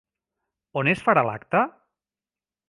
[0.81, 1.63] On es farà l'acte?